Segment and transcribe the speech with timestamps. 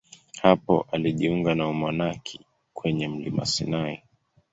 [0.41, 4.01] Hapo alijiunga na umonaki kwenye mlima Sinai.